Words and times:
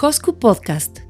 Hosku 0.00 0.38
Podcast, 0.38 1.00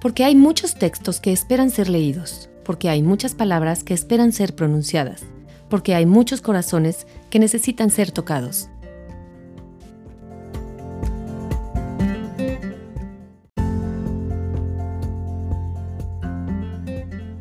porque 0.00 0.22
hay 0.22 0.36
muchos 0.36 0.74
textos 0.74 1.20
que 1.20 1.32
esperan 1.32 1.70
ser 1.70 1.88
leídos, 1.88 2.50
porque 2.66 2.90
hay 2.90 3.02
muchas 3.02 3.34
palabras 3.34 3.82
que 3.82 3.94
esperan 3.94 4.30
ser 4.30 4.54
pronunciadas, 4.54 5.24
porque 5.70 5.94
hay 5.94 6.04
muchos 6.04 6.42
corazones 6.42 7.06
que 7.30 7.38
necesitan 7.38 7.90
ser 7.90 8.10
tocados. 8.10 8.68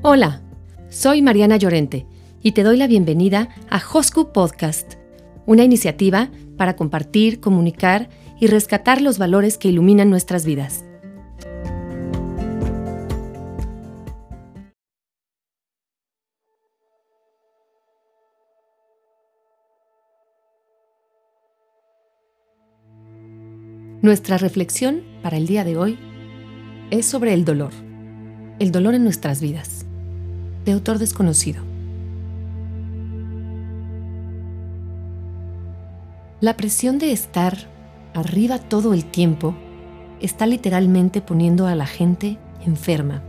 Hola, 0.01 0.41
soy 0.89 1.21
Mariana 1.21 1.57
Llorente 1.57 2.07
y 2.41 2.53
te 2.53 2.63
doy 2.63 2.77
la 2.77 2.87
bienvenida 2.87 3.49
a 3.69 3.81
Hosku 3.93 4.31
Podcast, 4.31 4.93
una 5.45 5.63
iniciativa 5.63 6.29
para 6.57 6.77
compartir, 6.77 7.41
comunicar 7.41 8.09
y 8.39 8.47
rescatar 8.47 9.01
los 9.01 9.17
valores 9.17 9.57
que 9.57 9.69
iluminan 9.69 10.09
nuestras 10.09 10.45
vidas. 10.45 10.85
Nuestra 24.05 24.37
reflexión 24.37 25.01
para 25.23 25.37
el 25.37 25.47
día 25.47 25.63
de 25.63 25.77
hoy 25.77 25.97
es 26.91 27.07
sobre 27.07 27.33
el 27.33 27.43
dolor, 27.43 27.71
el 28.59 28.71
dolor 28.71 28.93
en 28.93 29.03
nuestras 29.03 29.41
vidas, 29.41 29.87
de 30.63 30.73
autor 30.73 30.99
desconocido. 30.99 31.63
La 36.39 36.55
presión 36.55 36.99
de 36.99 37.13
estar 37.13 37.57
arriba 38.13 38.59
todo 38.59 38.93
el 38.93 39.05
tiempo 39.05 39.55
está 40.21 40.45
literalmente 40.45 41.21
poniendo 41.21 41.65
a 41.65 41.73
la 41.73 41.87
gente 41.87 42.37
enferma. 42.63 43.23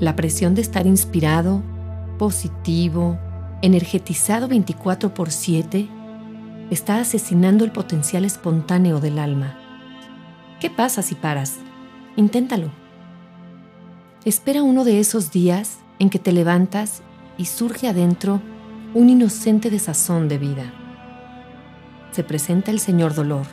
La 0.00 0.16
presión 0.16 0.56
de 0.56 0.62
estar 0.62 0.84
inspirado, 0.84 1.62
positivo, 2.18 3.20
energetizado 3.62 4.48
24 4.48 5.14
por 5.14 5.30
7 5.30 5.97
está 6.70 6.98
asesinando 6.98 7.64
el 7.64 7.72
potencial 7.72 8.24
espontáneo 8.24 9.00
del 9.00 9.18
alma. 9.18 9.58
¿Qué 10.60 10.70
pasa 10.70 11.02
si 11.02 11.14
paras? 11.14 11.56
Inténtalo. 12.16 12.70
Espera 14.24 14.62
uno 14.62 14.84
de 14.84 15.00
esos 15.00 15.30
días 15.30 15.78
en 15.98 16.10
que 16.10 16.18
te 16.18 16.32
levantas 16.32 17.02
y 17.36 17.46
surge 17.46 17.88
adentro 17.88 18.40
un 18.94 19.10
inocente 19.10 19.70
desazón 19.70 20.28
de 20.28 20.38
vida 20.38 20.72
se 22.18 22.24
presenta 22.24 22.72
el 22.72 22.80
señor 22.80 23.14
dolor. 23.14 23.46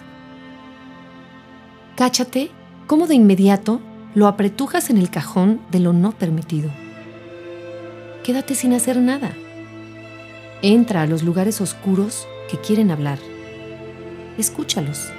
Cáchate 1.96 2.50
cómo 2.88 3.06
de 3.06 3.14
inmediato 3.14 3.80
lo 4.16 4.26
apretujas 4.26 4.90
en 4.90 4.98
el 4.98 5.12
cajón 5.12 5.62
de 5.70 5.80
lo 5.80 5.94
no 5.94 6.14
permitido. 6.14 6.72
Quédate 8.24 8.56
sin 8.56 8.74
hacer 8.74 8.98
nada. 8.98 9.34
Entra 10.64 11.04
a 11.04 11.06
los 11.06 11.22
lugares 11.22 11.62
oscuros 11.62 12.28
que 12.50 12.58
quieren 12.58 12.92
hablar. 12.92 13.20
Escúchalos. 14.38 15.10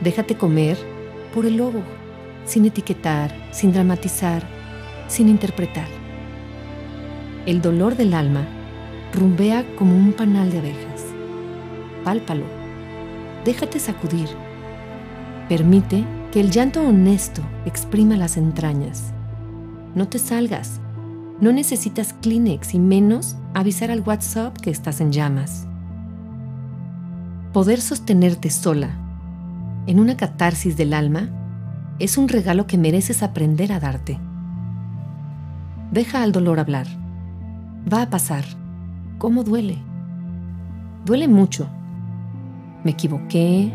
Déjate 0.00 0.36
comer 0.36 0.76
por 1.34 1.46
el 1.46 1.56
lobo, 1.56 1.82
sin 2.44 2.64
etiquetar, 2.64 3.34
sin 3.52 3.72
dramatizar, 3.72 4.42
sin 5.08 5.28
interpretar. 5.28 5.88
El 7.46 7.60
dolor 7.60 7.96
del 7.96 8.14
alma 8.14 8.46
rumbea 9.12 9.64
como 9.76 9.96
un 9.96 10.12
panal 10.12 10.50
de 10.50 10.58
abejas 10.58 10.92
pálpalo, 12.02 12.44
déjate 13.44 13.78
sacudir. 13.78 14.28
Permite 15.48 16.04
que 16.30 16.40
el 16.40 16.50
llanto 16.50 16.82
honesto 16.82 17.42
exprima 17.64 18.16
las 18.16 18.36
entrañas. 18.36 19.12
No 19.94 20.08
te 20.08 20.18
salgas. 20.18 20.80
No 21.42 21.52
necesitas 21.52 22.14
Kleenex 22.14 22.72
y 22.72 22.78
menos 22.78 23.36
avisar 23.52 23.90
al 23.90 24.00
WhatsApp 24.00 24.56
que 24.56 24.70
estás 24.70 25.02
en 25.02 25.12
llamas. 25.12 25.66
Poder 27.52 27.82
sostenerte 27.82 28.48
sola 28.48 28.96
en 29.86 30.00
una 30.00 30.16
catarsis 30.16 30.78
del 30.78 30.94
alma 30.94 31.28
es 31.98 32.16
un 32.16 32.28
regalo 32.28 32.66
que 32.66 32.78
mereces 32.78 33.22
aprender 33.22 33.72
a 33.72 33.80
darte. 33.80 34.18
Deja 35.90 36.22
al 36.22 36.32
dolor 36.32 36.58
hablar. 36.58 36.86
Va 37.92 38.00
a 38.00 38.08
pasar. 38.08 38.44
¿Cómo 39.18 39.44
duele? 39.44 39.76
Duele 41.04 41.28
mucho 41.28 41.68
me 42.84 42.90
equivoqué, 42.90 43.72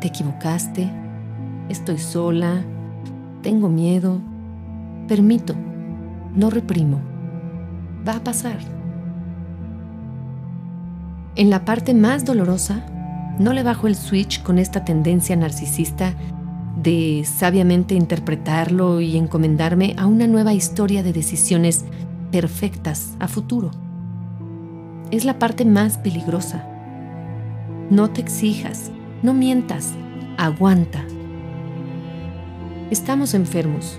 te 0.00 0.08
equivocaste, 0.08 0.90
estoy 1.68 1.98
sola, 1.98 2.64
tengo 3.42 3.68
miedo. 3.68 4.20
Permito, 5.06 5.54
no 6.38 6.48
reprimo. 6.48 7.00
Va 8.08 8.16
a 8.16 8.24
pasar. 8.24 8.56
En 11.36 11.50
la 11.50 11.66
parte 11.66 11.92
más 11.92 12.24
dolorosa, 12.24 12.86
no 13.38 13.52
le 13.52 13.62
bajo 13.62 13.86
el 13.86 13.94
switch 13.94 14.42
con 14.42 14.58
esta 14.58 14.86
tendencia 14.86 15.36
narcisista 15.36 16.14
de 16.82 17.26
sabiamente 17.26 17.94
interpretarlo 17.94 19.02
y 19.02 19.18
encomendarme 19.18 19.94
a 19.98 20.06
una 20.06 20.26
nueva 20.26 20.54
historia 20.54 21.02
de 21.02 21.12
decisiones 21.12 21.84
perfectas 22.32 23.14
a 23.18 23.28
futuro. 23.28 23.70
Es 25.10 25.26
la 25.26 25.38
parte 25.38 25.66
más 25.66 25.98
peligrosa 25.98 26.64
no 27.90 28.10
te 28.10 28.20
exijas, 28.20 28.90
no 29.22 29.32
mientas, 29.32 29.94
aguanta. 30.36 31.02
Estamos 32.90 33.32
enfermos. 33.32 33.98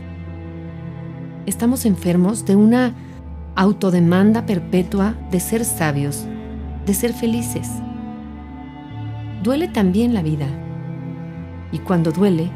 Estamos 1.46 1.86
enfermos 1.86 2.46
de 2.46 2.56
una 2.56 2.94
autodemanda 3.56 4.46
perpetua 4.46 5.16
de 5.32 5.40
ser 5.40 5.66
sabios, 5.66 6.26
de 6.86 6.94
ser 6.94 7.14
felices. 7.14 7.70
Duele 9.44 9.68
también 9.68 10.14
la 10.14 10.22
vida. 10.22 10.48
Y 11.72 11.80
cuando 11.80 12.12
duele, 12.12 12.50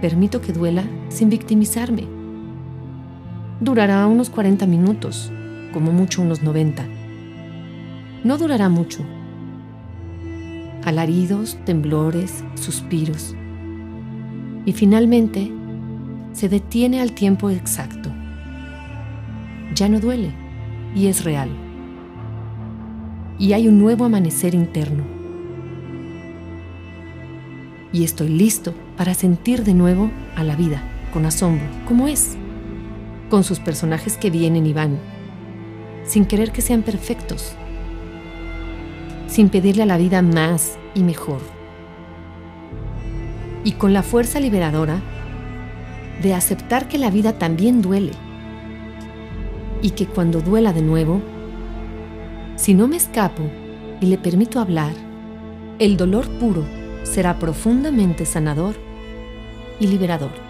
permito 0.00 0.40
que 0.40 0.52
duela 0.52 0.84
sin 1.08 1.28
victimizarme. 1.30 2.06
Durará 3.60 4.06
unos 4.06 4.30
40 4.30 4.66
minutos, 4.66 5.32
como 5.72 5.92
mucho 5.92 6.22
unos 6.22 6.42
90. 6.42 6.84
No 8.24 8.38
durará 8.38 8.68
mucho 8.68 9.04
alaridos, 10.84 11.58
temblores, 11.64 12.44
suspiros. 12.54 13.34
Y 14.66 14.72
finalmente 14.72 15.50
se 16.32 16.48
detiene 16.48 17.00
al 17.00 17.12
tiempo 17.12 17.50
exacto. 17.50 18.10
Ya 19.74 19.88
no 19.88 20.00
duele 20.00 20.32
y 20.94 21.06
es 21.06 21.24
real. 21.24 21.48
Y 23.38 23.52
hay 23.52 23.68
un 23.68 23.78
nuevo 23.78 24.04
amanecer 24.04 24.54
interno. 24.54 25.04
Y 27.92 28.04
estoy 28.04 28.28
listo 28.28 28.74
para 28.96 29.14
sentir 29.14 29.62
de 29.62 29.74
nuevo 29.74 30.10
a 30.36 30.42
la 30.42 30.56
vida 30.56 30.82
con 31.12 31.26
asombro, 31.26 31.66
como 31.86 32.08
es, 32.08 32.36
con 33.30 33.44
sus 33.44 33.60
personajes 33.60 34.16
que 34.16 34.30
vienen 34.30 34.66
y 34.66 34.72
van, 34.72 34.98
sin 36.04 36.24
querer 36.24 36.50
que 36.50 36.60
sean 36.60 36.82
perfectos 36.82 37.56
sin 39.34 39.48
pedirle 39.48 39.82
a 39.82 39.86
la 39.86 39.96
vida 39.96 40.22
más 40.22 40.78
y 40.94 41.02
mejor. 41.02 41.40
Y 43.64 43.72
con 43.72 43.92
la 43.92 44.04
fuerza 44.04 44.38
liberadora 44.38 45.00
de 46.22 46.34
aceptar 46.34 46.86
que 46.86 46.98
la 46.98 47.10
vida 47.10 47.32
también 47.36 47.82
duele 47.82 48.12
y 49.84 49.90
que 49.90 50.06
cuando 50.06 50.40
duela 50.40 50.72
de 50.72 50.80
nuevo, 50.80 51.20
si 52.56 52.72
no 52.72 52.88
me 52.88 52.96
escapo 52.96 53.42
y 54.00 54.06
le 54.06 54.16
permito 54.16 54.58
hablar, 54.58 54.94
el 55.78 55.98
dolor 55.98 56.26
puro 56.38 56.64
será 57.02 57.38
profundamente 57.38 58.24
sanador 58.24 58.76
y 59.78 59.86
liberador. 59.86 60.43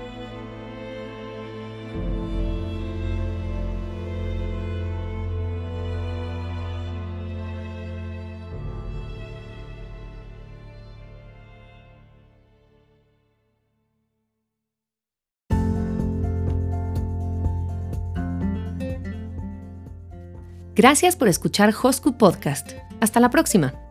Gracias 20.75 21.15
por 21.15 21.29
escuchar 21.29 21.73
Hosku 21.81 22.17
Podcast. 22.19 22.73
Hasta 23.01 23.21
la 23.21 23.31
próxima. 23.31 23.84